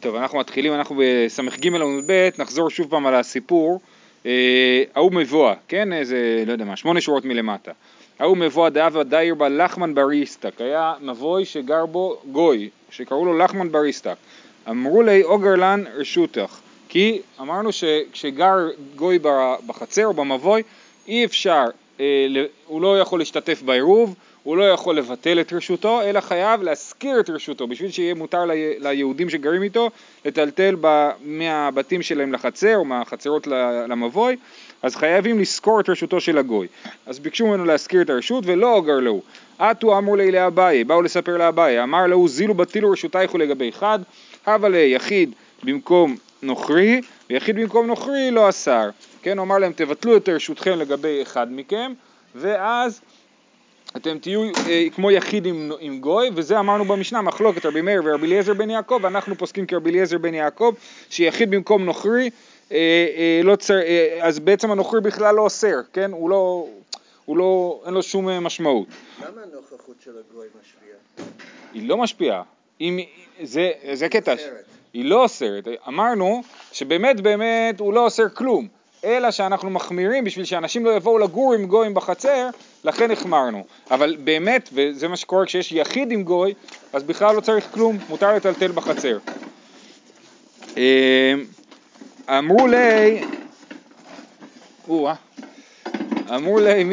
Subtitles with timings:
[0.00, 3.80] טוב, אנחנו מתחילים, אנחנו בס"ג עמוד ב', נחזור שוב פעם על הסיפור.
[4.26, 5.92] אה, ההוא מבואה, כן?
[5.92, 7.72] איזה, לא יודע מה, שמונה שורות מלמטה.
[8.18, 13.72] ההוא מבואה דאבה דייר בה לחמן בריסטק, היה מבוי שגר בו גוי, שקראו לו לחמן
[13.72, 14.14] בריסטק.
[14.70, 16.58] אמרו לי אוגר לן רשותך,
[16.88, 18.56] כי אמרנו שכשגר
[18.96, 19.18] גוי
[19.66, 20.62] בחצר או במבוי,
[21.08, 21.64] אי אפשר,
[22.00, 22.26] אה,
[22.66, 27.30] הוא לא יכול להשתתף בעירוב, הוא לא יכול לבטל את רשותו, אלא חייב להשכיר את
[27.30, 28.44] רשותו, בשביל שיהיה מותר
[28.78, 29.90] ליהודים שגרים איתו
[30.24, 30.76] לטלטל
[31.24, 33.46] מהבתים שלהם לחצר או מהחצרות
[33.88, 34.36] למבוי,
[34.82, 36.66] אז חייבים לשכור את רשותו של הגוי.
[37.06, 39.20] אז ביקשו ממנו להשכיר את הרשות ולא אוגר לו.
[39.58, 43.98] עטו אמרו לי לאביי, באו לספר לאביי, אמר לו זילו בטילו רשותייכו לגבי אחד,
[44.46, 47.00] הווה ליחיד במקום נוכרי,
[47.30, 48.90] ויחיד במקום נוכרי לא אסר.
[49.22, 51.92] כן, הוא אמר להם תבטלו את רשותכם לגבי אחד מכם,
[52.34, 53.00] ואז
[53.96, 58.26] אתם תהיו אה, כמו יחיד עם, עם גוי, וזה אמרנו במשנה, מחלוקת רבי מאיר ורבי
[58.26, 60.74] אליעזר בן יעקב, אנחנו פוסקים כרבי אליעזר בן יעקב,
[61.10, 62.30] שיחיד במקום נוכרי,
[62.72, 62.76] אה,
[63.16, 66.12] אה, לא צר, אה, אז בעצם הנוכרי בכלל לא אוסר, כן?
[66.12, 66.66] הוא לא,
[67.24, 68.88] הוא לא, אין לו שום אה, משמעות.
[69.18, 71.28] למה הנוכחות של הגוי משפיעה?
[71.72, 72.42] היא לא משפיעה.
[72.80, 72.98] אם,
[73.42, 74.34] זה, זה קטע,
[74.92, 75.68] היא לא אוסרת.
[75.88, 78.68] אמרנו שבאמת באמת הוא לא אוסר כלום.
[79.04, 82.48] אלא שאנחנו מחמירים בשביל שאנשים לא יבואו לגור עם גויים בחצר,
[82.84, 83.64] לכן החמרנו.
[83.90, 86.54] אבל באמת, וזה מה שקורה כשיש יחיד עם גוי,
[86.92, 89.18] אז בכלל לא צריך כלום, מותר לטלטל בחצר.
[90.76, 91.34] אה,
[92.28, 93.24] אמרו לי,
[96.34, 96.84] אמרו לי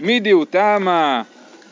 [0.00, 1.22] מידי הוא תמה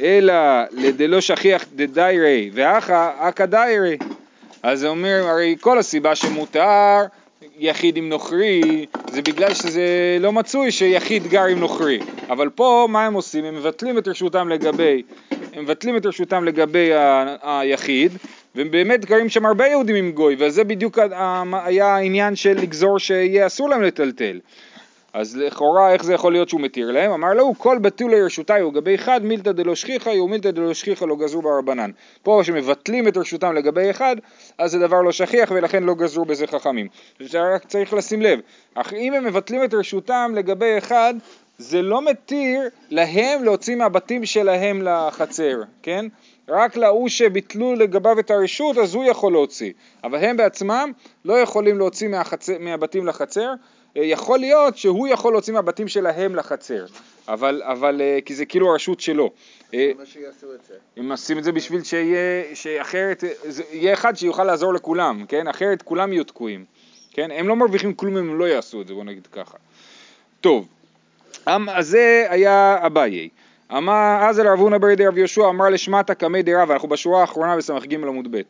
[0.01, 0.35] אלא
[0.71, 3.97] לדלא שכיח דדיירי ואחא אכא דיירי
[4.63, 7.05] אז זה אומר הרי כל הסיבה שמותר
[7.59, 9.83] יחיד עם נוכרי זה בגלל שזה
[10.21, 13.45] לא מצוי שיחיד גר עם נוכרי אבל פה מה הם עושים?
[13.45, 15.03] הם מבטלים את רשותם לגבי
[15.53, 18.13] הם מבטלים את רשותם לגבי ה- היחיד
[18.55, 20.99] והם באמת גרים שם הרבה יהודים עם גוי וזה בדיוק
[21.53, 24.41] היה העניין של לגזור שיהיה אסור להם לטלטל
[25.17, 27.11] אז לכאורה איך זה יכול להיות שהוא מתיר להם?
[27.11, 31.17] אמר לו כל בתול לרשותי הוא לגבי אחד מילתא דלא שכיחא ומילתא דלא שכיחא לא
[31.17, 31.91] גזרו ברבנן.
[32.23, 34.17] פה שמבטלים את רשותם לגבי אחד
[34.59, 36.89] אז זה דבר לא שכיח ולכן לא גזרו בזה חכמים.
[37.21, 38.41] זה רק צריך לשים לב.
[38.75, 41.15] אך אם הם מבטלים את רשותם לגבי אחד
[41.59, 42.61] זה לא מתיר
[42.91, 46.07] להם להוציא מהבתים שלהם לחצר, כן?
[46.49, 49.73] רק להוא שביטלו לגביו את הרשות אז הוא יכול להוציא,
[50.05, 50.93] אבל הם בעצמם
[51.25, 53.53] לא יכולים להוציא מהחצר, מהבתים לחצר
[54.03, 56.87] יכול להיות שהוא יכול להוציא מהבתים שלהם לחצר,
[57.29, 59.31] אבל, אבל אה, כי זה כאילו הרשות שלו.
[59.75, 59.91] אה?
[60.97, 63.25] הם עושים את זה בשביל שיהיה, שאחרת,
[63.73, 65.49] יהיה אחד שיוכל לעזור לכולם, כן?
[65.49, 66.65] אחרת כולם יהיו תקועים,
[67.13, 67.31] כן?
[67.31, 69.57] הם לא מרוויחים כלום אם הם לא יעשו את זה, בוא נגיד ככה.
[70.41, 70.67] טוב,
[71.49, 73.29] אמ, אז זה היה אביי.
[73.73, 77.57] אמר אז אל רב הונא ברי רב יהושע אמר לשמטה קמי דרב, אנחנו בשורה האחרונה
[77.57, 78.41] בס"ג עמוד ב'.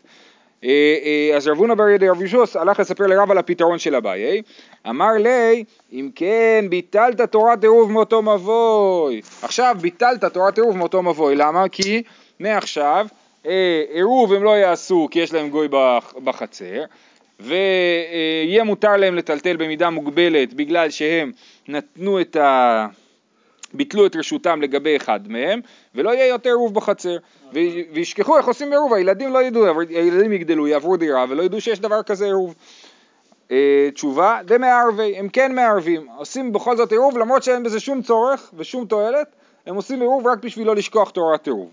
[0.64, 0.70] אה,
[1.04, 4.42] אה, אז רב הונא בר ידי רב ישוס הלך לספר לרב על הפתרון של אביי,
[4.88, 11.36] אמר לי אם כן ביטלת תורת עירוב מאותו מבוי, עכשיו ביטלת תורת עירוב מאותו מבוי,
[11.36, 11.68] למה?
[11.68, 12.02] כי
[12.40, 13.06] מעכשיו
[13.46, 15.68] אה, עירוב הם לא יעשו כי יש להם גוי
[16.24, 16.84] בחצר
[17.40, 21.32] ויהיה מותר להם לטלטל במידה מוגבלת בגלל שהם
[21.68, 22.86] נתנו את ה...
[23.74, 25.60] ביטלו את רשותם לגבי אחד מהם,
[25.94, 27.16] ולא יהיה יותר עירוב בחצר.
[27.92, 32.02] וישכחו איך עושים עירוב, הילדים לא ידעו, הילדים יגדלו, יעברו דירה, ולא ידעו שיש דבר
[32.02, 32.54] כזה עירוב.
[33.50, 38.50] אה, תשובה, דמערבי, הם כן מערבים, עושים בכל זאת עירוב למרות שאין בזה שום צורך
[38.56, 39.28] ושום תועלת,
[39.66, 41.70] הם עושים עירוב רק בשביל לא לשכוח תורת עירוב.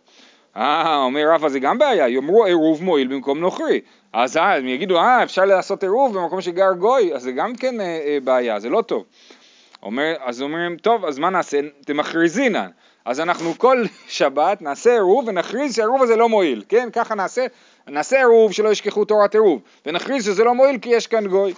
[0.57, 3.81] אה, אומר רבא זה גם בעיה, יאמרו עירוב מועיל במקום נוכרי.
[4.13, 7.81] אז אה, הם יגידו, אה, אפשר לעשות עירוב במקום שגר גוי, אז זה גם כן
[7.81, 9.03] אה, אה, בעיה, זה לא טוב.
[9.83, 11.59] אומר, אז אומרים, טוב, אז מה נעשה?
[11.85, 12.69] תמכריזינן.
[13.05, 16.89] אז אנחנו כל שבת נעשה עירוב ונכריז שהעירוב הזה לא מועיל, כן?
[16.93, 17.45] ככה נעשה,
[17.87, 21.53] נעשה עירוב שלא ישכחו תורת עירוב, ונכריז שזה לא מועיל כי יש כאן גוי.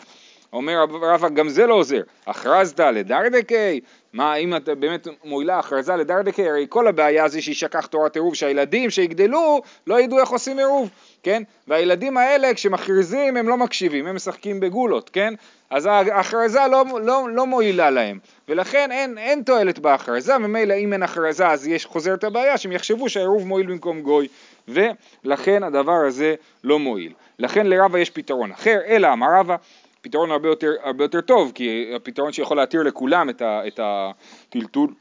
[0.54, 2.02] אומר רבא, גם זה לא עוזר.
[2.28, 3.80] הכרזת לדרדקי,
[4.14, 8.90] מה אם אתה באמת מועילה הכרזה לדרדקי, הרי כל הבעיה זה שישכח תורת עירוב, שהילדים
[8.90, 10.90] שיגדלו לא ידעו איך עושים עירוב,
[11.24, 11.44] כן?
[11.68, 15.34] והילדים האלה כשמכריזים הם לא מקשיבים, הם משחקים בגולות, כן?
[15.70, 18.20] אז ההכרזה לא, לא, לא מועילה להם,
[18.50, 23.10] ולכן אין, אין תועלת בהכרזה, ממילא אם אין הכרזה אז יש חוזרת הבעיה שהם יחשבו
[23.10, 24.28] שהעירוב מועיל במקום גוי,
[24.68, 27.14] ולכן הדבר הזה לא מועיל.
[27.40, 29.56] לכן לרבה יש פתרון אחר, אלא אמר רבה
[30.02, 34.94] פתרון הרבה יותר, הרבה יותר טוב, כי הפתרון שיכול להתיר לכולם את, ה, את הטלטול,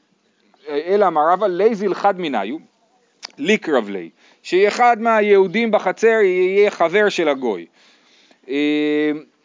[0.69, 2.57] אלא אמר רבא לייזיל חד מניו,
[3.39, 4.11] ליקרב לי,
[4.43, 7.67] שאחד מהיהודים בחצר יהיה חבר של הגוי.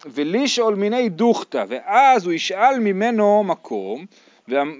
[0.05, 4.05] אה, ולשאול מיני דוכתא, ואז הוא ישאל ממנו מקום,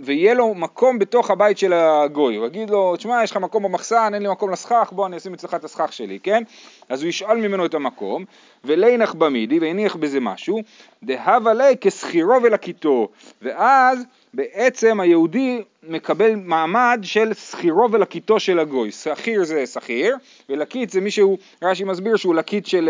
[0.03, 4.11] ויהיה לו מקום בתוך הבית של הגוי, הוא יגיד לו, תשמע, יש לך מקום במחסן,
[4.13, 6.43] אין לי מקום לסכך, בוא אני אשים אצלך את הסכך שלי, כן?
[6.89, 8.25] אז הוא ישאל ממנו את המקום,
[8.63, 10.61] ולינך במידי, והניח בזה משהו,
[11.03, 13.09] דהבה ליה כשכירו ולקיתו,
[13.41, 20.15] ואז בעצם היהודי מקבל מעמד של שכירו ולקיתו של הגוי, שכיר זה שכיר,
[20.49, 22.89] ולקית זה מישהו, רש"י מסביר שהוא לקית של...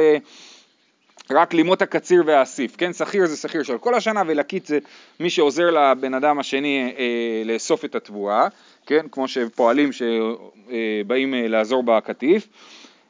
[1.32, 2.94] אה, רק לימות הקציר והאסיף, כן?
[2.94, 4.80] שכיר זה שכיר של כל השנה ולקית זה
[5.20, 8.48] מי שעוזר לבן אדם השני אה, לאסוף את התבואה,
[8.86, 9.06] כן?
[9.12, 12.48] כמו שפועלים שבאים אה, לעזור בקטיף.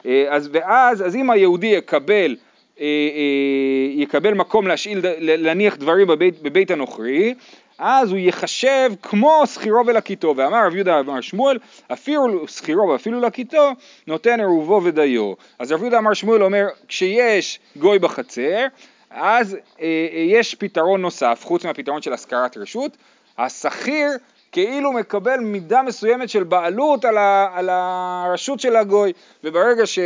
[0.05, 2.35] אה, אז ואז, אז אם היהודי יקבל,
[2.79, 7.33] אה, אה, יקבל מקום להשאיל, להניח דברים בבית, בבית הנוכרי,
[7.79, 11.57] אז הוא יחשב כמו שכירו ולקיתו, ואמר רב יהודה אמר שמואל,
[11.93, 13.71] אפילו שכירו ואפילו לקיתו,
[14.07, 15.33] נותן עירובו ודיו.
[15.59, 18.65] אז רב יהודה אמר שמואל אומר, כשיש גוי בחצר,
[19.09, 22.97] אז אה, אה, יש פתרון נוסף, חוץ מהפתרון של השכרת רשות,
[23.37, 24.11] השכיר
[24.51, 29.99] כאילו מקבל מידה מסוימת של בעלות על, ה, על הרשות של הגוי, וברגע ש...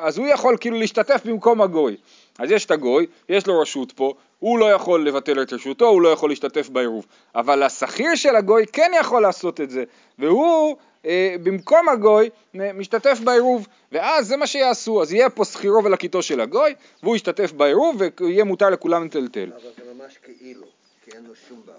[0.00, 1.96] אז הוא יכול כאילו להשתתף במקום הגוי.
[2.38, 6.02] אז יש את הגוי, יש לו רשות פה, הוא לא יכול לבטל את רשותו, הוא
[6.02, 7.06] לא יכול להשתתף בעירוב.
[7.34, 9.84] אבל השכיר של הגוי כן יכול לעשות את זה,
[10.18, 16.22] והוא אה, במקום הגוי משתתף בעירוב, ואז זה מה שיעשו, אז יהיה פה שכירו ולקיתו
[16.22, 19.50] של הגוי, והוא ישתתף בעירוב ויהיה מותר לכולם לטלטל.
[19.52, 20.66] אבל זה ממש כאילו.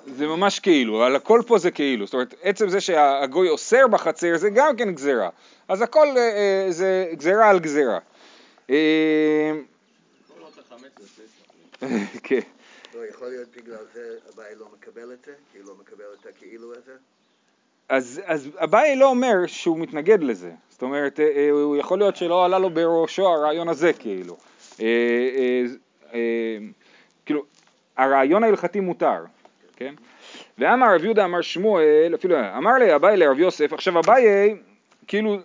[0.05, 4.37] זה ממש כאילו, אבל הכל פה זה כאילו, זאת אומרת עצם זה שהגוי אוסר בחצר
[4.37, 5.29] זה גם כן גזירה,
[5.67, 7.99] אז הכל אה, אה, זה גזירה על גזירה.
[8.69, 9.51] אה,
[12.23, 12.39] כן.
[12.95, 15.31] לא, יכול להיות בגלל זה הבעיה לא מקבל את זה?
[15.51, 16.93] כי הוא לא מקבל את הכאילו הזה?
[17.89, 22.15] אז, אז אביי לא אומר שהוא מתנגד לזה, זאת אומרת, אה, אה, הוא יכול להיות
[22.15, 24.37] שלא עלה לו בראשו הרעיון הזה כאילו.
[24.81, 25.63] אה,
[27.25, 27.43] כאילו,
[27.97, 29.25] הרעיון ההלכתי מותר,
[29.75, 29.93] כן?
[30.57, 34.55] ואמר רב יהודה אמר שמואל, אפילו אמר לי אביי לרב יוסף, עכשיו אביי
[35.07, 35.37] כאילו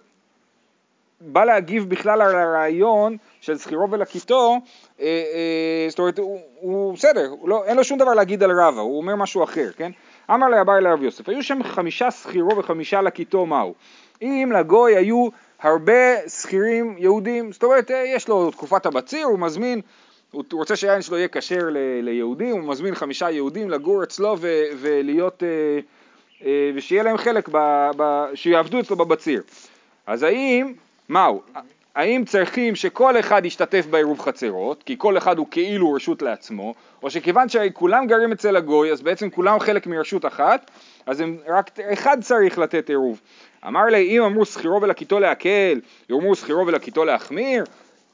[1.21, 4.57] בא להגיב בכלל על הרעיון של זכירו ולקיתו,
[5.01, 6.19] אה, אה, זאת אומרת,
[6.61, 9.91] הוא, בסדר, לא, אין לו שום דבר להגיד על רבא, הוא אומר משהו אחר, כן?
[10.31, 13.75] אמר לה אביי לרב יוסף, היו שם חמישה שכירו וחמישה לקיתו מהו?
[14.23, 15.29] אם לגוי היו
[15.63, 19.81] הרבה שכירים יהודים, זאת אומרת, אה, יש לו תקופת הבציר, הוא מזמין,
[20.31, 21.69] הוא רוצה שהיין שלו יהיה כשר
[22.03, 25.43] ליהודים, הוא מזמין חמישה יהודים לגור אצלו ו- ולהיות,
[26.75, 29.43] ושיהיה להם חלק, ב- ב- שיעבדו אצלו בבציר.
[30.07, 30.73] אז האם,
[31.09, 31.43] מהו?
[31.99, 37.11] האם צריכים שכל אחד ישתתף בעירוב חצרות, כי כל אחד הוא כאילו רשות לעצמו, או
[37.11, 40.71] שכיוון שכולם גרים אצל הגוי, אז בעצם כולם חלק מרשות אחת,
[41.07, 43.21] אז הם, רק אחד צריך לתת עירוב.
[43.67, 45.81] אמר לי, אם אמרו שכירו ולקיתו להקל,
[46.11, 47.65] יאמרו שכירו ולקיתו להחמיר,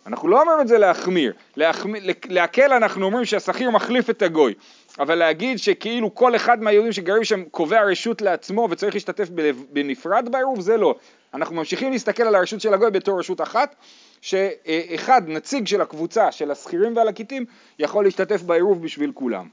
[0.07, 4.55] אנחנו לא אומרים את זה להחמיר, להחמיר להקל אנחנו אומרים שהשכיר מחליף את הגוי,
[4.99, 9.29] אבל להגיד שכאילו כל אחד מהיהודים שגרים שם קובע רשות לעצמו וצריך להשתתף
[9.73, 10.95] בנפרד בעירוב, זה לא.
[11.35, 13.75] אנחנו ממשיכים להסתכל על הרשות של הגוי בתור רשות אחת,
[14.21, 17.45] שאחד, נציג של הקבוצה של השכירים והלקיטים,
[17.79, 19.49] יכול להשתתף בעירוב בשביל כולם.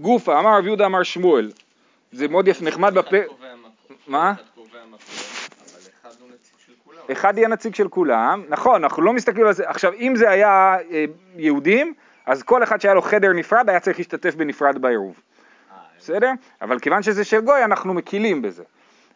[0.00, 1.52] גופה, אמר רב יהודה אמר שמואל,
[2.12, 3.16] זה מאוד יפה, נחמד בפה...
[4.06, 4.32] מה?
[7.12, 10.76] אחד יהיה נציג של כולם, נכון, אנחנו לא מסתכלים על זה, עכשיו אם זה היה
[10.90, 11.04] אה,
[11.36, 11.94] יהודים,
[12.26, 15.20] אז כל אחד שהיה לו חדר נפרד היה צריך להשתתף בנפרד בעירוב,
[15.98, 16.30] בסדר?
[16.62, 18.62] אבל כיוון שזה של גוי אנחנו מקילים בזה.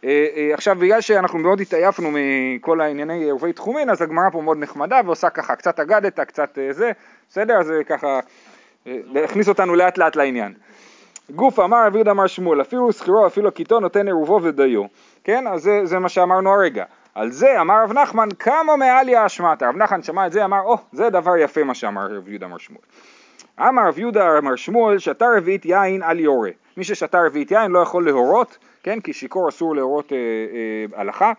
[0.04, 4.58] אה, אה, עכשיו בגלל שאנחנו מאוד התעייפנו מכל הענייני עורבי תחומין, אז הגמרא פה מאוד
[4.58, 6.92] נחמדה ועושה ככה קצת אגדת, קצת אה, זה,
[7.28, 7.62] בסדר?
[7.62, 8.20] זה ככה,
[8.86, 10.54] אה, להכניס אותנו לאט לאט לעניין.
[11.30, 14.84] גוף אמר יהודה אמר שמואל, אפילו שכירו אפילו הקיטו נותן עירובו ודיו,
[15.24, 15.46] כן?
[15.46, 16.84] אז זה, זה מה שאמרנו הרגע.
[17.14, 20.74] על זה אמר רב נחמן כמה מעליה אשמתה, רב נחמן שמע את זה אמר או
[20.74, 22.84] oh, זה דבר יפה מה שאמר רב יהודה אמר שמואל.
[23.60, 27.78] אמר רב יהודה אמר שמואל שתה רביעית יין על יורה, מי ששתה רביעית יין לא
[27.78, 29.00] יכול להורות, כן?
[29.00, 31.32] כי שיכור אסור להורות אה, אה, הלכה.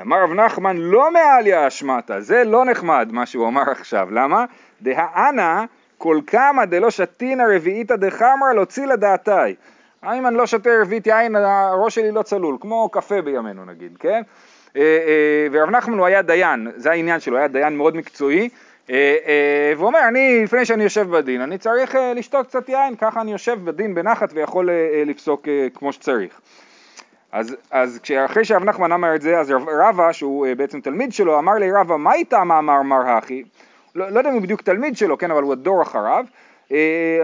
[0.00, 4.44] אמר רב נחמן לא מעליה אשמתה, זה לא נחמד מה שהוא אמר עכשיו, למה?
[4.82, 5.64] דהאנה
[5.98, 9.54] כל כמה דלא שתינא רביעיתא דחמרא להוציא לדעתי.
[10.04, 14.22] אם אני לא שותה רביעית יין הראש שלי לא צלול, כמו קפה בימינו נגיד, כן?
[14.76, 18.48] אה, אה, ורב נחמן הוא היה דיין, זה העניין שלו, היה דיין מאוד מקצועי,
[18.88, 23.58] והוא אומר, אני לפני שאני יושב בדין, אני צריך לשתות קצת יין, ככה אני יושב
[23.64, 24.70] בדין בנחת ויכול
[25.06, 26.40] לפסוק כמו שצריך.
[27.32, 31.54] אז, אז אחרי שרב נחמן אמר את זה, אז רבא, שהוא בעצם תלמיד שלו, אמר
[31.54, 33.42] לי רבא, מה איתה מאמר מר הכי?
[33.94, 36.24] לא, לא יודע אם הוא בדיוק תלמיד שלו, כן, אבל הוא הדור אחריו.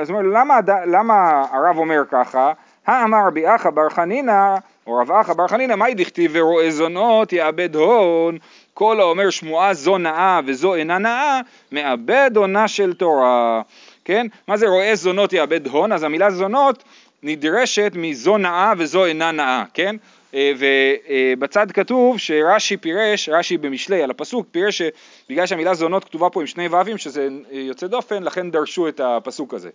[0.00, 2.52] אז הוא אומר, למה, למה הרב אומר ככה?
[2.86, 7.76] האמר רבי אחא בר חנינא, או רב אחא בר חנינא, מאי דכתיב ורואה זונות יאבד
[7.76, 8.38] הון,
[8.74, 11.40] כל האומר שמועה זו נאה וזו אינה נאה,
[11.72, 13.62] מאבד הונה של תורה.
[14.04, 14.26] כן?
[14.48, 15.92] מה זה רואה זונות יאבד הון?
[15.92, 16.84] אז המילה זונות
[17.22, 19.96] נדרשת מזו נאה וזו אינה נאה, כן?
[20.34, 26.40] אה, ובצד כתוב שרש"י פירש, רש"י במשלי על הפסוק פירש שבגלל שהמילה זונות כתובה פה
[26.40, 29.70] עם שני ו"ים שזה יוצא דופן לכן דרשו את הפסוק הזה,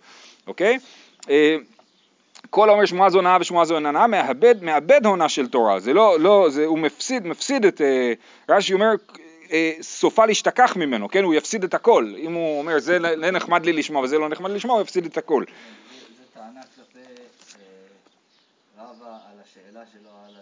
[0.46, 0.78] אוקיי?
[2.44, 5.80] אה, כל האומר שמועה זו נאה ושמועה זו אינה נאה מאבד, מאבד הונה של תורה,
[5.80, 8.12] זה לא, לא, זה, הוא מפסיד, מפסיד את, אה,
[8.48, 8.90] רש"י אומר
[9.80, 12.98] סופה להשתכח ממנו, כן, הוא יפסיד את הכל, אם הוא אומר זה
[13.32, 15.44] נחמד לי לשמוע וזה לא נחמד לי לשמוע הוא יפסיד את הכל.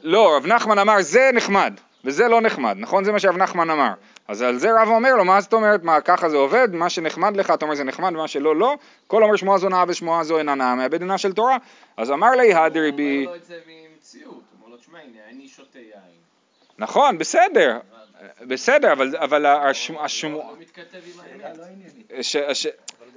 [0.02, 1.74] לא, רב נחמן אמר זה נחמד,
[2.04, 3.04] וזה לא נחמד, נכון?
[3.04, 3.92] זה מה שרב נחמן אמר.
[4.28, 7.36] אז על זה רב אומר לו, מה זאת אומרת, מה ככה זה עובד, מה שנחמד
[7.36, 8.74] לך, אתה אומר זה נחמד, ומה שלא, לא.
[9.06, 11.56] כל אומר שמועה זו נאה ושמועה זו אינה נאה, מאבד עינה של תורה.
[11.96, 13.02] אז אמר לי הדרי בי...
[13.02, 16.16] הוא אומר לו את זה ממציאות, הוא אומר לו, תשמע, הנה, אני שותה יין.
[16.78, 17.78] נכון, בסדר,
[18.40, 20.06] בסדר, אבל, אבל השמועה...
[20.22, 21.58] לא מתכתב עם האמת.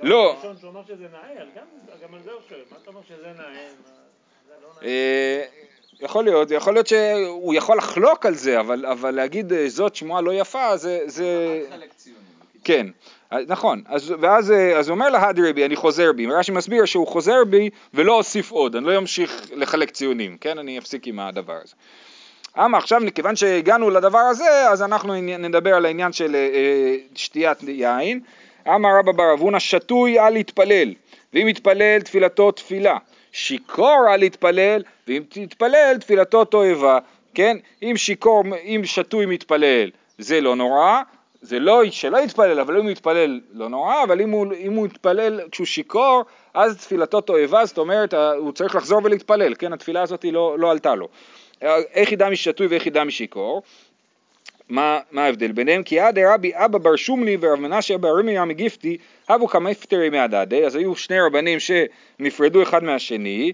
[0.01, 0.33] לא.
[0.33, 1.45] הראשון שאומר שזה נאה,
[2.03, 3.69] גם על זה הוא שואל, מה אתה אומר שזה נאה?
[6.01, 9.95] אה, יכול להיות, יכול להיות שהוא יכול לחלוק על זה, אבל, אבל להגיד אה, זאת
[9.95, 10.99] שמועה לא יפה, זה...
[11.05, 11.61] זה...
[11.69, 12.19] חלק ציוני.
[12.63, 12.87] כן,
[13.47, 17.43] נכון, אז, ואז אה, אז אומר להדרי בי, אני חוזר בי, רש"י מסביר שהוא חוזר
[17.49, 21.73] בי ולא אוסיף עוד, אני לא אמשיך לחלק ציונים, כן, אני אפסיק עם הדבר הזה.
[22.57, 28.19] אמה עכשיו, כיוון שהגענו לדבר הזה, אז אנחנו נדבר על העניין של אה, שתיית יין.
[28.67, 30.93] אמר רבא בר אבונה, שתוי אל יתפלל,
[31.33, 32.97] ואם יתפלל תפילתו תפילה.
[33.31, 36.99] שיכור אל יתפלל, ואם תתפלל תפילתו תועבה,
[37.33, 37.57] כן?
[37.83, 41.01] אם שיכור, אם שתוי מתפלל זה לא נורא,
[41.41, 44.87] זה לא שלא יתפלל, אבל אם הוא יתפלל לא נורא, אבל אם הוא, אם הוא
[44.87, 49.73] יתפלל כשהוא שיכור, אז תפילתו תועבה, זאת אומרת, הוא צריך לחזור ולהתפלל, כן?
[49.73, 51.07] התפילה הזאת לא, לא עלתה לו.
[51.93, 53.61] איך ידע משתוי ואיך ידע משיכור?
[54.69, 55.83] מה, מה ההבדל ביניהם?
[55.83, 58.97] כי עד רבי אבא בר שומלי ורב מנשה בר רמיה מגיפתי
[59.29, 63.51] הבו כמפטרי מהדדי, אז היו שני רבנים שנפרדו אחד מהשני,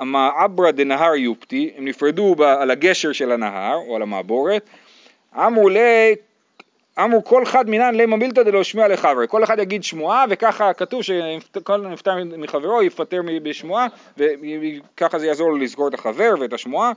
[0.00, 4.68] מעברה דנהר יופתי, הם נפרדו ב, על הגשר של הנהר או על המעבורת,
[5.36, 6.14] אמרו לי
[7.04, 11.02] אמרו כל אחד מינן למה מילתא דלא שמיע לחברי, כל אחד יגיד שמועה וככה כתוב
[11.02, 13.86] שכל נפטר מחברו יפטר בשמועה
[14.16, 16.92] וככה זה יעזור לו לסגור את החבר ואת השמועה.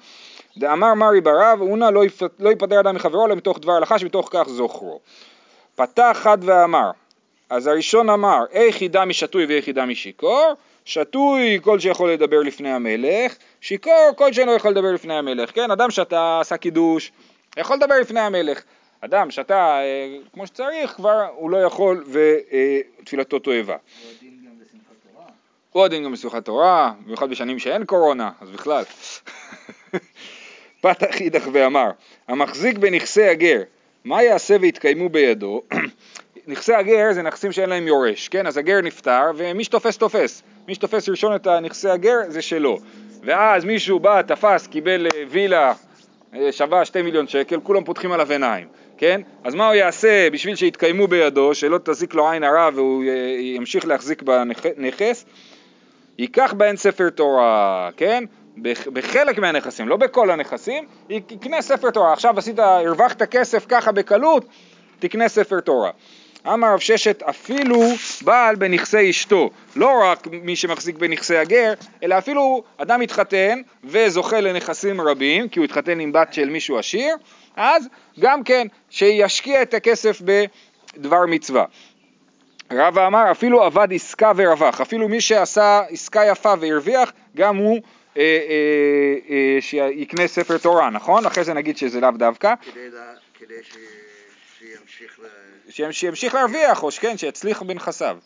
[0.58, 2.04] דאמר מרי ברב אונה לא,
[2.40, 5.00] לא יפטר אדם מחברו אלא מתוך דבר הלכה שבתוך כך זוכרו.
[5.76, 6.92] פתח חד ואמר,
[7.50, 10.54] אז הראשון אמר איך ידע משתוי ואיך ידע משיכור,
[10.86, 15.92] שתוי כל שיכול לדבר לפני המלך, שיכור כל שאינו יכול לדבר לפני המלך, כן, אדם
[15.92, 17.12] שאתה עשה קידוש,
[17.58, 18.62] יכול לדבר לפני המלך,
[19.02, 22.06] אדם שאתה אה, כמו שצריך כבר הוא לא יכול
[23.02, 23.76] ותפילתו תועבה.
[25.72, 28.84] הוא הדין גם בשמחת תורה, במיוחד בשנים שאין קורונה, אז בכלל.
[30.82, 31.90] פתח אידך ואמר,
[32.28, 33.62] המחזיק בנכסי הגר,
[34.06, 35.62] מה יעשה ויתקיימו בידו?
[36.48, 38.48] נכסי הגר זה נכסים שאין להם יורש, כן?
[38.48, 40.44] אז הגר נפטר ומי שתופס תופס.
[40.68, 42.80] מי שתופס ראשון את נכסי הגר זה שלו.
[43.24, 45.74] ואז מישהו בא, תפס, קיבל אה, וילה
[46.36, 49.22] אה, שווה שתי מיליון שקל, כולם פותחים עליו עיניים, כן?
[49.44, 53.86] אז מה הוא יעשה בשביל שיתקיימו בידו, שלא תזיק לו עין הרע והוא אה, ימשיך
[53.86, 55.26] להחזיק בנכס?
[56.18, 58.24] ייקח בהן ספר תורה, כן?
[58.94, 62.14] בחלק מהנכסים, לא בכל הנכסים, יקנה ספר תורה.
[62.14, 64.46] עכשיו עשית, הרווחת כסף ככה בקלות,
[65.00, 65.92] תקנה ספר תורה.
[66.48, 67.82] אמר רב ששת אפילו
[68.22, 75.02] בעל בנכסי אשתו, לא רק מי שמחזיק בנכסי הגר, אלא אפילו אדם מתחתן וזוכה לנכסים
[75.02, 77.16] רבים, כי הוא התחתן עם בת של מישהו עשיר,
[77.56, 77.88] אז
[78.20, 81.66] גם כן שישקיע את הכסף בדבר מצווה.
[82.72, 87.82] רבא אמר אפילו עבד עסקה ורווח, אפילו מי שעשה עסקה יפה והרוויח, גם הוא
[88.18, 91.26] אה, אה, אה, שיקנה ספר תורה, נכון?
[91.26, 92.54] אחרי זה נגיד שזה לאו דווקא.
[92.62, 93.76] כדי, לה, כדי ש...
[94.60, 95.92] שימשיך ל...
[95.92, 98.18] שימשיך להרוויח, או שכן, שיצליח בנכסיו.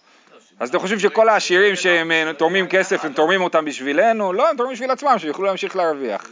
[0.59, 4.33] אז אתם חושבים שכל העשירים שהם תורמים כסף, הם תורמים אותם בשבילנו?
[4.33, 6.29] לא, הם תורמים בשביל עצמם, שיוכלו להמשיך להרוויח.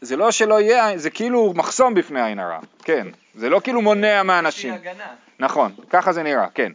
[0.00, 3.06] זה לא לא שלא יהיה, זה כאילו מחסום בפני עין הרע, כן.
[3.34, 4.74] זה לא כאילו מונע מאנשים.
[5.38, 6.72] נכון, ככה זה נראה, כן.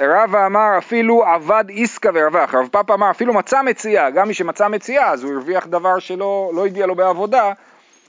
[0.00, 4.68] רבא אמר אפילו עבד איסקה ורווח, רב פאפה אמר אפילו מצא מציאה, גם מי שמצא
[4.68, 7.52] מציאה אז הוא הרוויח דבר שלא לא הגיע לו בעבודה,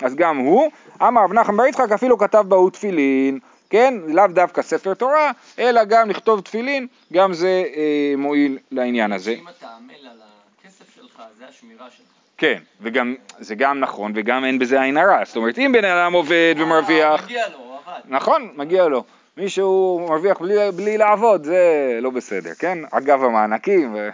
[0.03, 0.71] אז גם הוא.
[1.01, 3.39] אמר רב נחמן בר יצחק אפילו כתב בהוא תפילין,
[3.69, 9.31] כן, לאו דווקא ספר תורה, אלא גם לכתוב תפילין, גם זה אה, מועיל לעניין הזה.
[9.31, 10.17] אם אתה עמל על
[10.59, 12.05] הכסף שלך, זה השמירה שלך.
[12.37, 16.13] כן, וגם, זה גם נכון וגם אין בזה עין הרע, זאת אומרת אם בן אדם
[16.13, 17.99] עובד ומרוויח, אה, מגיע לו, הוא עבד.
[18.05, 19.03] נכון, מגיע לו.
[19.37, 22.77] מי שהוא מרוויח בלי, בלי לעבוד זה לא בסדר, כן?
[22.91, 24.09] אגב המענקים ו...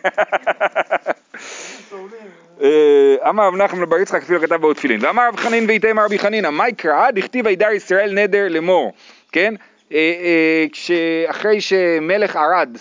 [2.62, 6.20] אה, אמר רב נחמן בר יצחק אפילו כתב בו תפילין ואמר רב חנין ואיתמר רבי
[6.20, 8.94] חנינא מה יקרא דכתיב הידר ישראל נדר לאמור
[9.32, 9.54] כן?
[9.92, 12.78] אה, אה, כשאחרי שמלך ערד,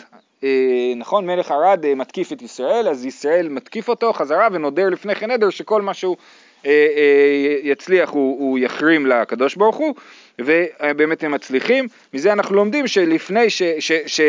[0.97, 5.51] נכון, מלך ערד מתקיף את ישראל, אז ישראל מתקיף אותו חזרה ונודר לפני כן נדר
[5.51, 6.17] שכל מה שהוא
[7.63, 9.95] יצליח הוא יחרים לקדוש ברוך הוא,
[10.45, 11.89] ובאמת הם מצליחים.
[12.15, 14.21] מזה אנחנו לומדים שלפני ש, ש, ש,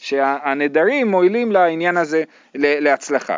[0.00, 2.22] שהנדרים מועילים לעניין הזה
[2.54, 3.36] להצלחה.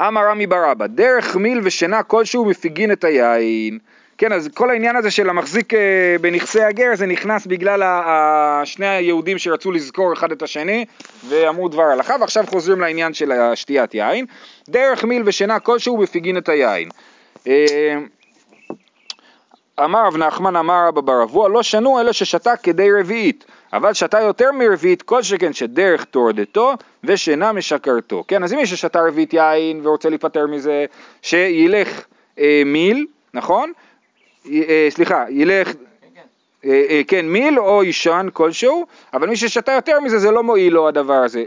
[0.00, 3.78] אמר רמי בר אבא, דרך מיל ושינה כלשהו מפיגין את היין.
[4.18, 7.82] כן, אז כל העניין הזה של המחזיק אה, בנכסי הגר זה נכנס בגלל
[8.64, 10.84] שני היהודים שרצו לזכור אחד את השני
[11.28, 14.26] ואמרו דבר הלכה ועכשיו חוזרים לעניין של השתיית יין.
[14.68, 16.88] דרך מיל ושינה כלשהו מפיגין את היין.
[19.80, 24.20] אמר רב נחמן אמר רבא בר אבוה לא שנו אלא ששתה כדי רביעית אבל שתה
[24.20, 26.72] יותר מרביעית כל שכן שדרך תורדתו
[27.04, 28.24] ושינה משקרתו.
[28.28, 30.84] כן אז אם מישהו שתה רביעית יין ורוצה להיפטר מזה
[31.22, 32.04] שילך
[32.38, 33.72] אה, מיל נכון?
[34.50, 35.72] אה, סליחה ילך.
[36.64, 40.72] אה, אה, כן מיל או אישן כלשהו אבל מי ששתה יותר מזה זה לא מועיל
[40.72, 41.44] לו הדבר הזה.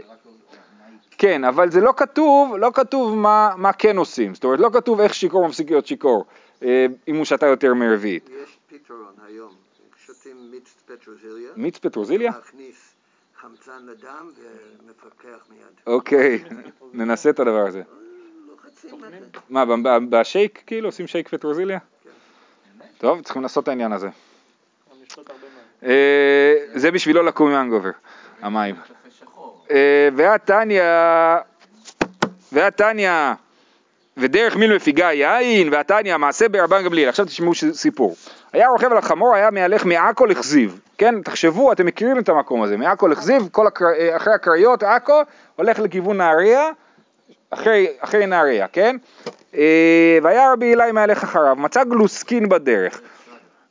[1.18, 5.00] כן, אבל זה לא כתוב, לא כתוב מה, מה כן עושים, זאת אומרת לא כתוב
[5.00, 6.24] איך שיכור מפסיק להיות שיכור,
[6.62, 8.28] אם הוא שתה יותר מרביעית.
[8.42, 9.54] יש פתרון היום,
[10.06, 12.30] שותים מיץ פטרוזיליה, מיץ פטרוזיליה?
[12.30, 12.94] להכניס
[13.40, 14.30] חמצן לדם
[14.84, 15.66] ומפקח מיד.
[15.86, 16.44] אוקיי,
[16.92, 17.82] ננסה את הדבר הזה.
[17.82, 17.98] זה.
[19.50, 19.64] מה,
[20.10, 20.88] בשייק כאילו?
[20.88, 21.78] עושים שייק פטרוזיליה?
[22.98, 24.08] טוב, צריכים לעשות את העניין הזה.
[25.82, 27.90] אה, זה בשבילו לקום מהנגובר,
[28.40, 28.74] המים.
[29.10, 29.66] שחור.
[29.70, 30.82] אה, והתניא,
[32.52, 33.32] והתניא,
[34.18, 37.08] ודרך מיל מפיגה יין, והתניא מעשה ברבן גמליאל.
[37.08, 38.16] עכשיו תשמעו סיפור.
[38.52, 40.80] היה רוכב על החמור, היה מהלך מעכו לכזיב.
[40.98, 43.84] כן, תחשבו, אתם מכירים את המקום הזה, מעכו לכזיב, הקר...
[43.98, 45.22] אה, אחרי הקריות, עכו,
[45.56, 46.70] הולך לכיוון נהריה,
[47.50, 48.96] אחרי, אחרי נהריה, כן?
[49.54, 53.00] אה, והיה רבי אלי מהלך אחריו, מצא גלוסקין בדרך.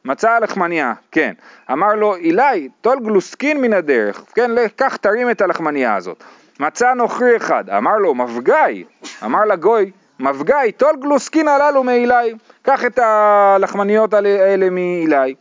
[0.06, 1.34] מצא לחמניה, כן.
[1.72, 6.24] אמר לו, אילי, טול גלוסקין מן הדרך, כן, קח תרים את הלחמניה הזאת.
[6.60, 8.84] מצא נוכרי אחד, אמר לו, מבגאי,
[9.24, 15.36] אמר לגוי, מבגאי, טול גלוסקין הללו מאילי, קח את הלחמניות האלה- מאילי.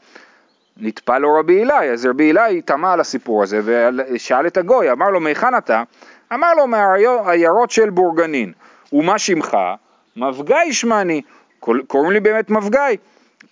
[0.76, 3.60] נטפל לו רבי אלי, אז רבי אלי תמה על הסיפור הזה
[4.12, 5.82] ושאל את הגוי, אמר לו, מהיכן אתה?
[6.34, 8.52] אמר לו, מהעיירות של בורגנין.
[8.92, 9.56] ומה שמך?
[10.16, 11.22] מבגאי שמני.
[11.86, 12.96] קוראים לי באמת מבגאי.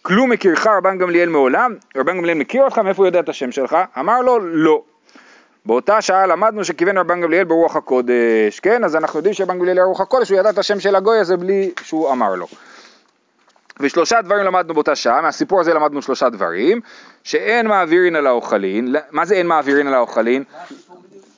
[0.02, 1.74] כלום מכירך רבן גמליאל מעולם?
[1.96, 2.78] רבן גמליאל מכיר אותך?
[2.78, 3.76] מאיפה הוא יודע את השם שלך?
[3.98, 4.82] אמר לו, לא.
[5.66, 8.84] באותה שעה למדנו שכיוון רבן גמליאל ברוח הקודש, כן?
[8.84, 11.36] אז אנחנו יודעים שרבן גמליאל היה רוח הקודש, הוא ידע את השם של הגוי הזה
[11.36, 12.46] בלי שהוא אמר לו.
[13.80, 16.80] ושלושה דברים למדנו באותה שעה, מהסיפור הזה למדנו שלושה דברים,
[17.24, 20.44] שאין מעבירין על האוכלין, מה זה אין מעבירין על האוכלין?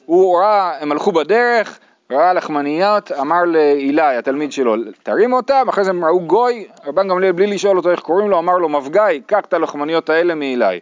[0.07, 1.79] הוא ראה, הם הלכו בדרך,
[2.11, 7.33] ראה לחמניות, אמר לאילי, התלמיד שלו, תרים אותם, אחרי זה הם ראו גוי, רבן גמליאל
[7.33, 10.81] בלי לשאול אותו איך קוראים לו, אמר לו, מבגאי, קח את הלחמניות האלה מאילי.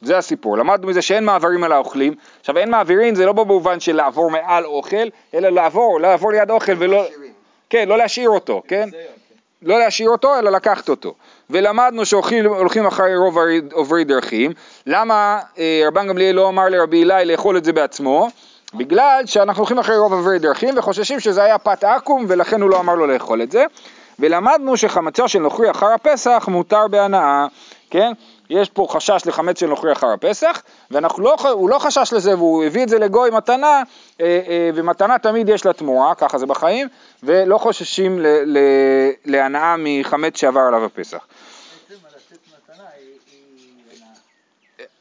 [0.00, 0.58] זה הסיפור.
[0.58, 2.14] למדנו מזה שאין מעברים על האוכלים.
[2.40, 6.72] עכשיו אין מעבירין זה לא במובן של לעבור מעל אוכל, אלא לעבור, לעבור ליד אוכל
[6.78, 7.04] ולא...
[7.08, 7.32] שירים.
[7.70, 8.88] כן, לא להשאיר אותו, כן?
[9.62, 11.14] לא להשאיר אותו, אלא לקחת אותו.
[11.50, 13.38] ולמדנו שהולכים אחרי רוב
[13.72, 14.52] עוברי דרכים.
[14.86, 18.28] למה אה, רבן גמליאל לא אמר לרבי אלי לאכול את זה בעצמו?
[18.74, 22.80] בגלל שאנחנו הולכים אחרי רוב עוברי דרכים וחוששים שזה היה פת עכו"ם ולכן הוא לא
[22.80, 23.64] אמר לו לאכול את זה.
[24.18, 27.46] ולמדנו שחמצו של נוכרי אחר הפסח מותר בהנאה,
[27.90, 28.12] כן?
[28.50, 31.36] יש פה חשש לחמץ של נוכרי אחר הפסח, והוא לא,
[31.68, 33.82] לא חשש לזה והוא הביא את זה לגוי מתנה,
[34.20, 36.88] אה, אה, ומתנה תמיד יש לה תמורה, ככה זה בחיים,
[37.22, 38.58] ולא חוששים ל, ל,
[39.24, 41.26] להנאה מחמץ שעבר עליו הפסח.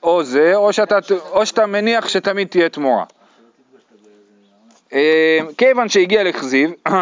[0.04, 0.98] או זה, או שאתה,
[1.32, 3.04] או שאתה מניח שתמיד תהיה תמורה.
[4.94, 6.72] אה, כיוון שהגיע לכזיב,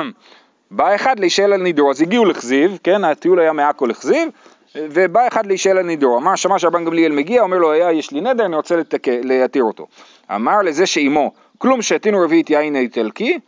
[0.71, 4.29] בא אחד להישאל על נידור, אז הגיעו לכזיב, כן, הטיול היה מעכו לכזיב,
[4.75, 8.21] ובא אחד להישאל על נידור, אמר, שמע שרבן גמליאל מגיע, אומר לו, היה, יש לי
[8.21, 9.07] נדר, אני רוצה לתק...
[9.07, 9.87] להתיר אותו.
[10.35, 13.39] אמר לזה שאימו, כלום שתינו רביעית יין איטלקי?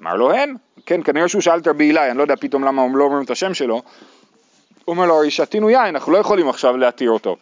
[0.00, 0.54] אמר לו, הן,
[0.86, 3.24] כן, כנראה שהוא שאל את רבי אלי, אני לא יודע פתאום למה הם לא אומרים
[3.24, 3.82] את השם שלו, הוא
[4.94, 7.36] אומר לו, הרי שתינו יין, אנחנו לא יכולים עכשיו להתיר אותו.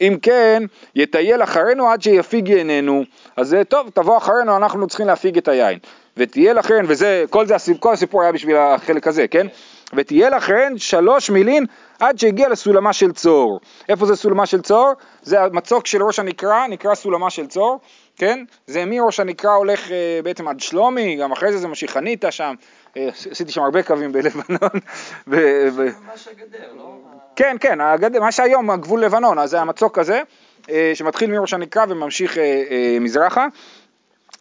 [0.00, 0.62] אם כן,
[0.94, 3.04] יטייל אחרינו עד שיפיג עינינו,
[3.36, 5.78] אז טוב, תבוא אחרינו, אנחנו צריכים להפיג את היין.
[6.16, 9.46] ותהיה לכן, וזה, כל, זה, כל הסיפור היה בשביל החלק הזה, כן?
[9.94, 11.66] ותהיה לכן שלוש מילין
[12.00, 13.60] עד שהגיע לסולמה של צור.
[13.88, 14.92] איפה זה סולמה של צור?
[15.22, 17.80] זה המצוק של ראש הנקרה, נקרא סולמה של צור,
[18.16, 18.44] כן?
[18.66, 22.54] זה מראש הנקרה הולך אה, בעצם עד שלומי, גם אחרי זה זה ממשיך חניתה שם,
[22.96, 24.70] אה, עשיתי שם הרבה קווים בלבנון.
[25.30, 26.94] ו- ו- ממש הגדר, לא?
[27.36, 28.18] כן, כן, הגד...
[28.18, 30.22] מה שהיום הגבול לבנון, אז זה המצוק הזה,
[30.70, 33.46] אה, שמתחיל מראש הנקרה וממשיך אה, אה, מזרחה,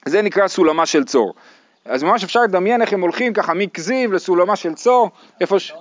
[0.05, 1.33] זה נקרא סולמה של צור.
[1.85, 5.09] אז ממש אפשר לדמיין איך הם הולכים ככה מכזיב לסולמה של צור,
[5.41, 5.73] איפה ש...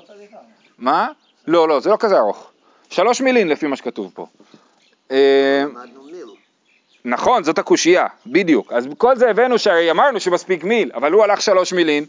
[0.78, 1.08] מה?
[1.46, 2.50] לא, לא, זה לא כזה ארוך.
[2.90, 4.26] שלוש מילין לפי מה שכתוב פה.
[5.10, 5.64] אה.
[7.04, 8.72] נכון, זאת הקושייה, בדיוק.
[8.72, 12.04] אז כל זה הבאנו שהרי אמרנו שמספיק מיל, אבל הוא הלך שלוש מילין.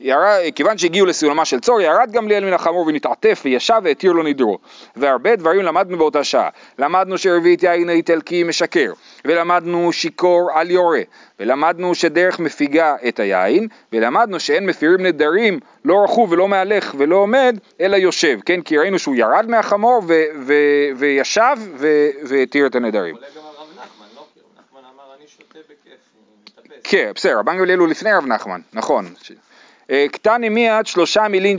[0.00, 4.58] ירד, כיוון שהגיעו לסולמה של צור, ירד גמליאל מן החמור ונתעטף וישב והתיר לו נדרו.
[4.96, 6.48] והרבה דברים למדנו באותה שעה.
[6.78, 8.92] למדנו שרביעית יין האיטלקי משקר,
[9.24, 11.00] ולמדנו שיכור על יורה,
[11.40, 17.58] ולמדנו שדרך מפיגה את היין, ולמדנו שאין מפירים נדרים, לא רכוב ולא מהלך ולא עומד,
[17.80, 18.62] אלא יושב, כן?
[18.62, 23.14] כי ראינו שהוא ירד מהחמור ו- ו- וישב ו- והתיר את הנדרים.
[23.14, 23.20] לא?
[26.84, 29.04] כן, בסדר, רבן גמליאל הוא לפני רב נחמן, נכון.
[29.90, 31.58] אה, קטני מיד שלושה מילין,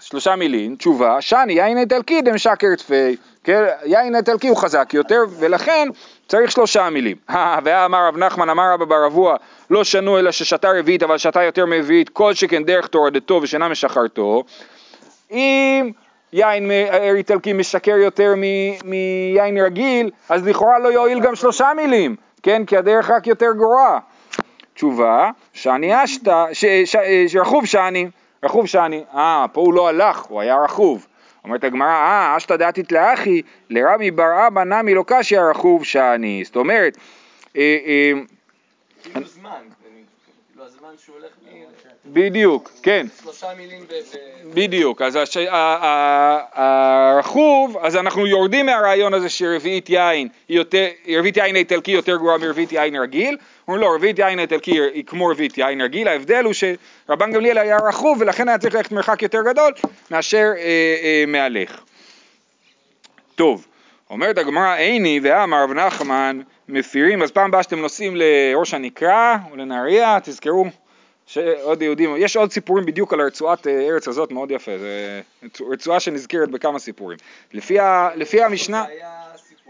[0.00, 5.88] שלושה מילין, תשובה, שאני יין איטלקי דמשקר תפי, כן, יין איטלקי הוא חזק יותר, ולכן
[6.28, 7.16] צריך שלושה מילים.
[7.64, 9.36] ואמר רב נחמן, אמר רבא בר אבוה,
[9.70, 14.42] לא שנו אלא ששתה רביעית, אבל שתה יותר מרביעית, כל שכן דרך תורדתו ושינה משחרתו.
[15.30, 15.90] אם
[16.32, 18.34] יין מ- איטלקי משקר יותר
[18.84, 22.64] מיין רגיל, אז לכאורה לא יועיל גם שלושה מילים, כן?
[22.64, 23.98] כי הדרך רק יותר גרועה.
[24.74, 28.08] תשובה, שאני אשתא, ש- ש- ש- רכוב שאני,
[28.42, 31.06] רכוב שאני, אה, פה הוא לא הלך, הוא היה רכוב.
[31.44, 36.42] אומרת הגמרא, אה, אשתא דעתית לאחי, לרמי בר אבא נמי לא קשיא רכוב שאני.
[36.44, 36.96] זאת אומרת,
[37.56, 38.12] אה, אה,
[39.02, 39.50] כאילו זמן,
[40.52, 41.32] כאילו הזמן שהוא הולך.
[42.06, 43.06] בדיוק, כן.
[43.22, 43.92] שלושה מילים ב...
[44.54, 45.36] בדיוק, אז הש...
[46.52, 52.72] הרכוב, אז אנחנו יורדים מהרעיון הזה שרביעית יין יותר, רביעית יין איטלקי יותר גרועה מרביעית
[52.72, 53.36] יין רגיל,
[53.68, 57.76] אומרים לא, רביעית יין איטלקי היא כמו רביעית יין רגיל, ההבדל הוא שרבן גמליאל היה
[57.76, 59.72] רכוב ולכן היה צריך ללכת מרחק יותר גדול
[60.10, 60.62] מאשר אה,
[61.02, 61.80] אה, מהלך.
[63.34, 63.66] טוב,
[64.10, 69.56] אומרת הגמרא עיני ואמר רב נחמן מפירים, אז פעם הבאה שאתם נוסעים לראש הנקרה או
[69.56, 70.64] לנהריה, תזכרו
[71.26, 75.20] שעוד יהודים, יש עוד סיפורים בדיוק על הרצועת אה, ארץ הזאת, מאוד יפה, זה
[75.72, 77.18] רצועה שנזכרת בכמה סיפורים.
[77.52, 78.84] לפי, ה, לפי המשנה.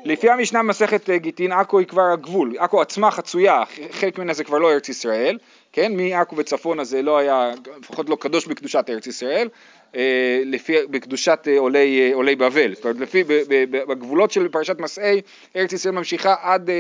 [0.05, 4.45] לפי המשנה במסכת אה, גיטין, עכו היא כבר הגבול, עכו עצמה חצויה, חלק ממנה זה
[4.45, 5.39] כבר לא ארץ ישראל,
[5.75, 9.49] כן, מעכו וצפונה זה לא היה, לפחות לא קדוש בקדושת ארץ ישראל,
[9.97, 13.25] אה, לפי, בקדושת אה, עולי, אה, עולי בבל, זאת אומרת, לפי,
[13.71, 15.21] בגבולות של פרשת מסעי,
[15.57, 16.71] ארץ ישראל ממשיכה עד,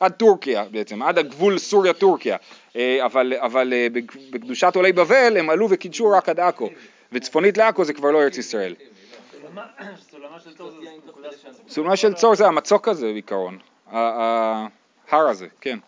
[0.00, 2.36] עד טורקיה בעצם, עד הגבול סוריה-טורקיה,
[2.76, 6.68] אבל, אבל בק- בקדושת עולי בבל הם עלו וקידשו רק עד עכו,
[7.12, 8.74] וצפונית לעכו זה כבר לא ארץ ישראל.
[11.68, 13.58] סולמה- של צור זה המצוק הזה בעיקרון,
[13.90, 15.78] ההר הזה, כן.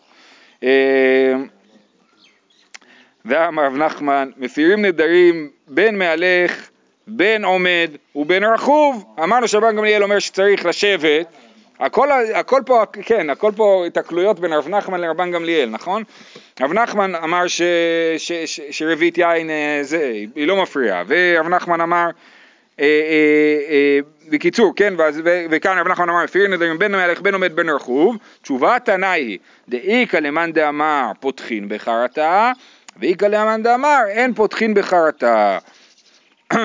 [3.26, 6.68] ואמר רב נחמן, מפירים נדרים בין מהלך,
[7.06, 9.04] בין עומד ובין רכוב.
[9.22, 11.26] אמרנו שרבן גמליאל אומר שצריך לשבת.
[11.80, 16.02] הכל, הכל פה, כן, הכל פה התקלויות בין רב נחמן לרבן גמליאל, נכון?
[16.60, 17.62] רב נחמן אמר ש,
[18.18, 22.06] ש, ש, שרביעית יין אה, זה, היא לא מפריעה, ורב נחמן אמר
[22.80, 27.20] אה, אה, אה, בקיצור, כן, ואז, ו, וכאן רב נחמן אמר, מפיר נדרים בין המלך
[27.20, 32.52] בין עומד בין רכוב, תשובה תנאי היא, דאיכא למאן דאמר פותחין בחרטה,
[33.00, 35.58] ואיכא למאן דאמר אין פותחין בחרטה.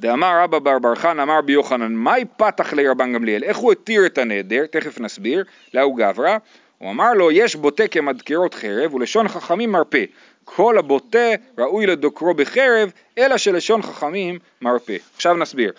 [0.00, 3.44] דאמר רבא בר בר חנא אמר רבי יוחנן, מהי פתח לרבן גמליאל?
[3.44, 4.66] איך הוא התיר את הנדר?
[4.70, 5.44] תכף נסביר,
[5.74, 6.36] לאו גברא.
[6.78, 10.04] הוא אמר לו, יש בוטה כמדקרות חרב ולשון חכמים מרפא.
[10.44, 14.96] כל הבוטה ראוי לדוקרו בחרב, אלא שלשון חכמים מרפא.
[15.14, 15.72] עכשיו נסביר.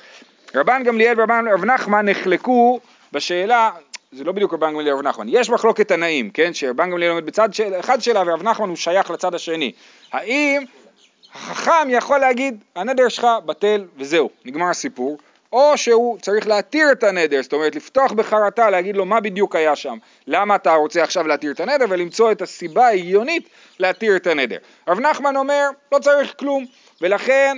[0.56, 2.80] רבן גמליאל ורבן רב נחמן נחלקו
[3.14, 3.72] בשאלה,
[4.18, 7.54] זה לא בדיוק רבן גמליאל ורב נחמן, יש מחלוקת תנאים, כן, שרבן גמליאל עומד בצד
[7.54, 9.72] של, אחד שלה ורב נחמן הוא שייך לצד השני.
[10.12, 10.64] האם
[11.34, 15.18] החכם יכול להגיד, הנדר שלך בטל וזהו, נגמר הסיפור,
[15.54, 19.76] או שהוא צריך להתיר את הנדר, זאת אומרת לפתוח בחרטה, להגיד לו מה בדיוק היה
[19.76, 21.86] שם, למה אתה רוצה עכשיו להתיר את הנדר?
[21.90, 23.50] ולמצוא את הסיבה ההגיונית
[23.80, 24.58] להתיר את הנדר.
[24.88, 26.66] רב נחמן אומר, לא צריך כלום,
[27.02, 27.58] ולכן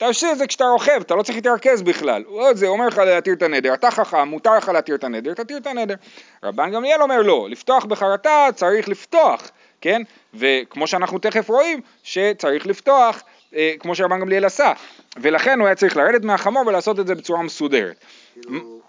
[0.00, 2.24] אתה עושה את זה כשאתה רוכב, אתה לא צריך להתרכז בכלל.
[2.26, 5.56] הוא זה אומר לך להתיר את הנדר, אתה חכם, מותר לך להתיר את הנדר, תתיר
[5.56, 5.94] את הנדר.
[6.42, 10.02] רבן גמליאל אומר לא, לפתוח בחרטה צריך לפתוח, כן?
[10.34, 13.22] וכמו שאנחנו תכף רואים, שצריך לפתוח,
[13.54, 14.72] אה, כמו שרבן גמליאל עשה.
[15.16, 17.96] ולכן הוא היה צריך לרדת מהחמור ולעשות את זה בצורה מסודרת.
[18.32, 18.80] כאילו,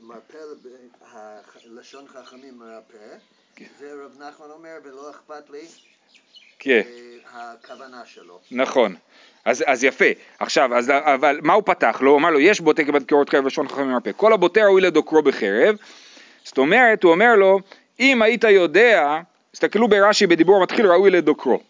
[0.00, 0.38] מרפא,
[1.64, 3.16] לשון חכמים מרפא,
[3.56, 3.64] כן.
[3.78, 5.66] זה רב נחמן אומר, ולא אכפת לי
[6.58, 6.80] כן.
[7.34, 8.38] אה, הכוונה שלו.
[8.50, 8.94] נכון.
[9.44, 10.04] אז, אז יפה.
[10.38, 12.10] עכשיו, אז, אבל מה הוא פתח לו?
[12.10, 14.10] הוא אמר לו, יש בוטה כבדקרות חרב לשון חכמים מרפא.
[14.16, 15.76] כל הבוטה ראוי לדוקרו בחרב.
[16.44, 17.60] זאת אומרת, הוא אומר לו,
[18.00, 19.20] אם היית יודע,
[19.52, 21.60] תסתכלו ברש"י בדיבור המתחיל, ראוי לדוקרו.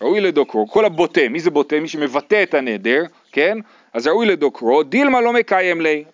[0.00, 0.68] ראוי לדוקרו.
[0.68, 1.80] כל הבוטה, מי זה בוטה?
[1.80, 3.58] מי שמבטא את הנדר, כן?
[3.92, 6.04] אז ראוי לדוקרו, דילמה לא מקיים לי.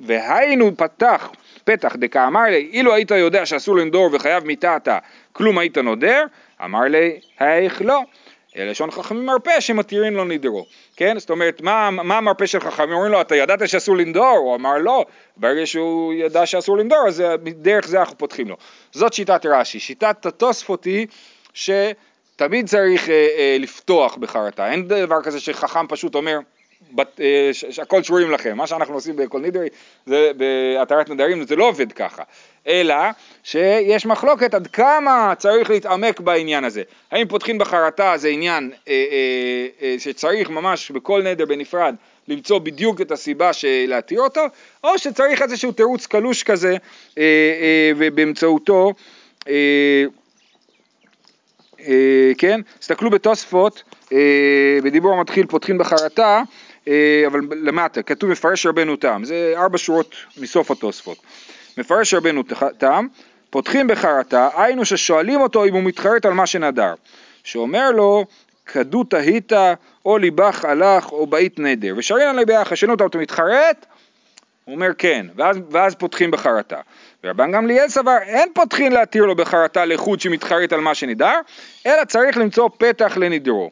[0.00, 1.30] והיינו פתח,
[1.64, 4.98] פתח דקאמר לי, אילו היית יודע שאסור לנדור וחייב מיתה אתה,
[5.32, 6.24] כלום היית נודר?
[6.64, 8.00] אמר לי, איך לא.
[8.56, 11.18] לשון חכמים מרפא שמתירים לו נדרו, כן?
[11.18, 12.92] זאת אומרת, מה, מה המרפא של חכמים?
[12.92, 14.36] אומרים לו, אתה ידעת שאסור לנדור?
[14.36, 15.04] הוא אמר לא,
[15.36, 18.56] ברגע שהוא ידע שאסור לנדור, אז דרך זה אנחנו פותחים לו.
[18.92, 19.80] זאת שיטת רש"י.
[19.80, 21.06] שיטת התוספות היא
[21.54, 26.38] שתמיד צריך אה, אה, לפתוח בחרטה, אין דבר כזה שחכם פשוט אומר,
[27.20, 29.68] אה, ש- שהכל שבורים לכם, מה שאנחנו עושים בכל נידרי,
[30.06, 32.22] זה בהתרת נדרים, זה לא עובד ככה,
[32.66, 32.94] אלא
[33.42, 36.82] שיש מחלוקת עד כמה צריך להתעמק בעניין הזה.
[37.10, 39.04] האם פותחים בחרטה זה עניין אה,
[39.82, 41.94] אה, שצריך ממש בכל נדר בנפרד
[42.28, 43.50] למצוא בדיוק את הסיבה
[43.88, 44.40] להתיר אותו,
[44.84, 46.76] או שצריך איזשהו תירוץ קלוש כזה
[47.96, 48.92] ובאמצעותו
[52.38, 52.60] כן?
[52.78, 53.82] תסתכלו בתוספות,
[54.82, 56.42] בדיבור המתחיל פותחים בחרטה,
[57.26, 61.18] אבל למטה, כתוב מפרש רבנו תם, זה ארבע שורות מסוף התוספות.
[61.78, 62.42] מפרש רבנו
[62.78, 63.06] תם,
[63.50, 66.94] פותחים בחרטה, היינו ששואלים אותו אם הוא מתחרט על מה שנדר.
[67.44, 68.24] שאומר לו,
[68.66, 69.52] כדו תהית,
[70.04, 71.94] או ליבך הלך, או באית נדר.
[71.96, 73.86] ושרין עלי ביחד, שאלו אותו, אתה מתחרט?
[74.64, 76.80] הוא אומר כן, ואז, ואז פותחים בחרטה.
[77.24, 81.40] ורבן גמליאל סבר, אין פותחים להתיר לו בחרטה לחוד שמתחרט על מה שנידר,
[81.86, 83.70] אלא צריך למצוא פתח לנדרו.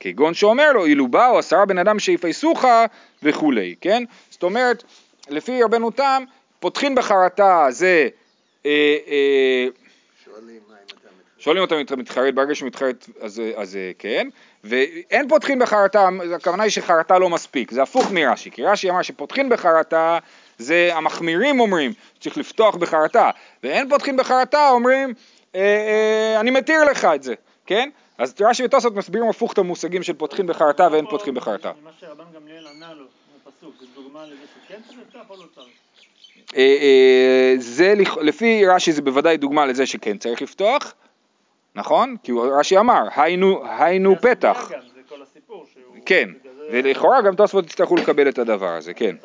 [0.00, 2.64] כגון שאומר לו, אילו באו עשרה בן אדם שיפייסוך
[3.22, 4.04] וכולי, כן?
[4.30, 4.84] זאת אומרת,
[5.28, 6.24] לפי רבנו תם,
[6.60, 8.08] פותחים בחרטה זה,
[8.66, 9.66] אה, אה,
[10.24, 10.60] שואלים.
[11.38, 14.28] שואלים אותם אם אתה מתחרט, ברגע שהוא מתחרט אז, אז אה, כן,
[14.64, 19.48] ואין פותחים בחרטה, הכוונה היא שחרטה לא מספיק, זה הפוך מרש"י, כי רש"י אמר שפותחים
[19.48, 20.18] בחרטה,
[20.58, 23.30] זה המחמירים אומרים, צריך לפתוח בחרטה,
[23.62, 25.14] ואין פותחים בחרטה אומרים,
[25.54, 27.34] אה, אה, אני מתיר לך את זה,
[27.66, 27.90] כן?
[28.18, 31.72] אז רש"י וטוסות מסבירים הפוך את המושגים של פותחים בחרטה ואין פותחים בחרטה.
[31.84, 33.04] מה שרבן גמליאל ענה לו,
[33.46, 35.66] בפסוק, זה דוגמה לזה שכן צריך או לא צריך?
[36.56, 40.94] אה, אה, זה לכ- לפי רש"י זה בוודאי דוגמה לזה שכן צריך לפתוח,
[41.74, 42.16] נכון?
[42.22, 44.68] כי רש"י אמר, היינו, היינו זה פתח.
[44.68, 44.76] זה.
[46.06, 49.16] כן, זה- ולכאורה גם תוספות יצטרכו לקבל את הדבר הזה, כן.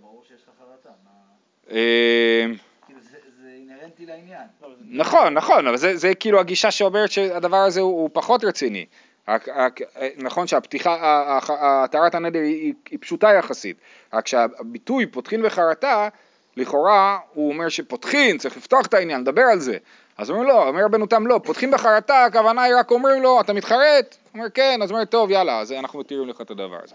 [0.00, 0.88] ברור שיש לך חרטה.
[1.04, 1.10] מה...
[1.70, 2.44] אה,
[2.86, 4.46] כאילו, זה זה אינהרנטי לעניין.
[4.62, 4.68] לא,
[5.04, 8.86] נכון, נכון, אבל זה, זה כאילו הגישה שאומרת שהדבר הזה הוא, הוא פחות רציני.
[9.28, 9.36] אה,
[10.16, 11.38] נכון שהפתיחה,
[11.84, 13.76] התרת הנדר היא, היא, היא פשוטה יחסית,
[14.12, 16.08] רק שהביטוי פותחין וחרטה,
[16.56, 19.78] לכאורה הוא אומר שפותחין, צריך לפתוח את העניין, לדבר על זה.
[20.18, 23.52] אז אומרים לא, אומר רבנו תם לא, פותחים בחרטה, הכוונה היא רק אומרים לו, אתה
[23.52, 24.16] מתחרט?
[24.32, 26.94] הוא אומר כן, אז הוא אומר טוב, יאללה, אז אנחנו מתירים לך את הדבר הזה.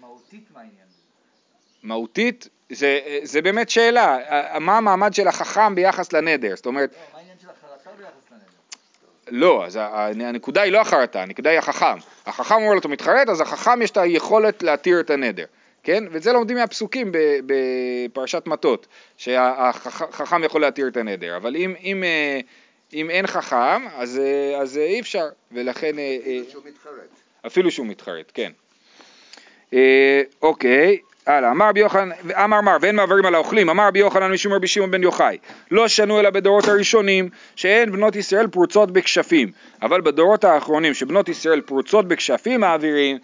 [0.00, 0.85] מהותית מה העניין?
[1.86, 4.18] מהותית, זה, זה באמת שאלה,
[4.60, 9.36] מה המעמד של החכם ביחס לנדר, זאת אומרת, לא, מה העניין של החרטה ביחס לנטר?
[9.38, 9.78] לא, אז
[10.20, 11.98] הנקודה היא לא החרטה, הנקודה היא החכם.
[12.26, 15.44] החכם אומר לו, אתה מתחרט, אז החכם יש את היכולת להתיר את הנדר,
[15.82, 16.04] כן?
[16.10, 17.12] ואת זה לומדים מהפסוקים
[17.46, 22.40] בפרשת מטות, שהחכם יכול להתיר את הנדר, אבל אם, אם, אה,
[22.94, 25.98] אם אין חכם, אז, אה, אז אה, אי אפשר, ולכן...
[25.98, 26.92] אה, שהוא מתחרט.
[27.46, 28.52] אפילו שהוא מתחרט, כן.
[30.42, 32.08] אוקיי, הלאה, אמר רבי יוחנן,
[32.44, 35.38] אמר מר, ואין מעברים על האוכלים, אמר רבי יוחנן משום רבי שמעון בן יוחאי,
[35.70, 41.60] לא שנו אלא בדורות הראשונים, שאין בנות ישראל פרוצות בכשפים, אבל בדורות האחרונים שבנות ישראל
[41.60, 43.18] פרוצות בכשפים מעבירים,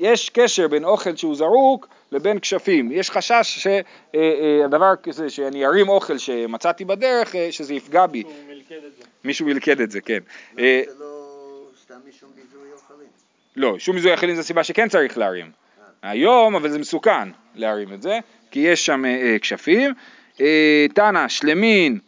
[0.00, 6.18] יש קשר בין אוכל שהוא זרוק לבין כשפים, יש חשש שהדבר כזה, שאני ארים אוכל
[6.18, 9.04] שמצאתי בדרך, אה, שזה יפגע בי, הוא מלכד את זה.
[9.24, 10.18] מישהו מלכד את זה, כן.
[10.58, 13.08] אה, זה לא סתם משום ביזוי אוכלים?
[13.56, 15.63] לא, שום מזוהי החילין זו סיבה שכן צריך להרים.
[16.04, 18.18] היום, אבל זה מסוכן להרים את זה,
[18.50, 19.92] כי יש שם אה, אה, כשפים.
[20.40, 21.98] אה, תנא, שלמין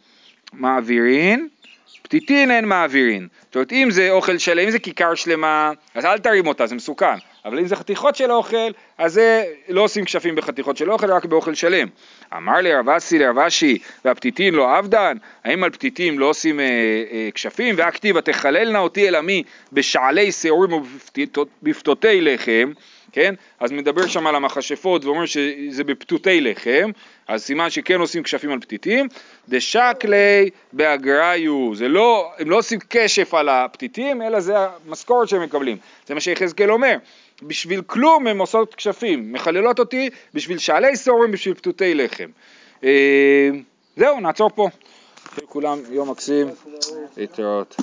[0.53, 1.47] מעבירין,
[2.01, 3.27] פתיתין אין מעבירין.
[3.45, 6.75] זאת אומרת, אם זה אוכל שלם, אם זה כיכר שלמה, אז אל תרים אותה, זה
[6.75, 7.17] מסוכן.
[7.45, 11.25] אבל אם זה חתיכות של אוכל, אז זה לא עושים כשפים בחתיכות של אוכל, רק
[11.25, 11.87] באוכל שלם.
[12.37, 15.17] אמר לי רב אסי לרב אשי, והפתיתין לא עבדן?
[15.43, 16.65] האם על פתיתים לא עושים אה,
[17.11, 17.75] אה, כשפים?
[17.77, 22.71] והכתיבה תחללנה אותי אל עמי בשעלי שעורים ובפתותי לחם,
[23.11, 23.33] כן?
[23.59, 26.91] אז מדבר שם על המכשפות ואומר שזה בפתותי לחם,
[27.27, 29.07] אז סימן שכן עושים כשפים על פתיתים.
[29.49, 35.77] דשקלי באגריו, זה לא, הם לא עושים כשף על הפתיתים, אלא זה המשכורת שהם מקבלים.
[36.07, 36.97] זה מה שיחזקאל אומר.
[37.43, 42.29] בשביל כלום הם עושות כשפים, מחללות אותי בשביל שעלי שעורים, בשביל פתותי לחם.
[42.83, 43.49] אה,
[43.97, 44.69] זהו, נעצור פה.
[45.37, 46.47] לכולם יום מקסים,
[47.17, 47.75] להתראות.